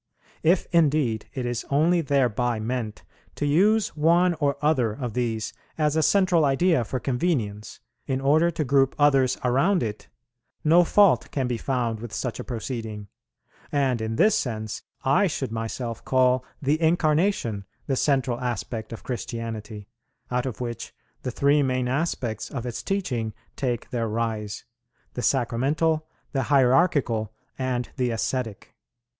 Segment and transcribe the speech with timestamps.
[0.41, 3.03] If, indeed, it is only thereby meant
[3.35, 8.49] to use one or other of these as a central idea for convenience, in order
[8.49, 10.07] to group others around it,
[10.63, 13.09] no fault can be found with such a proceeding:
[13.71, 19.87] and in this sense I should myself call the Incarnation the central aspect of Christianity,
[20.31, 24.65] out of which the three main aspects of its teaching take their rise,
[25.13, 28.73] the sacramental, the hierarchical, and the ascetic.